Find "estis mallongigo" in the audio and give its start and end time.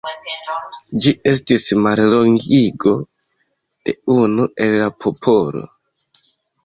1.31-2.95